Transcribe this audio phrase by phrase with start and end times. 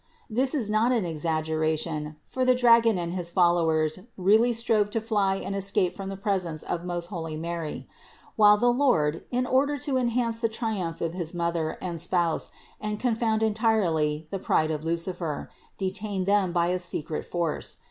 [0.31, 5.35] This is not an exaggeration for the dragon and his followers really strove to fly
[5.35, 7.87] and 294 CITY OF GOD escape from the presence of most holy Mary;
[8.35, 12.49] while the Lord, in order to enhance the triumph of his Mother and Spouse
[12.81, 17.77] and confound entirely the pride of Lucifer, de tained them by a secret force.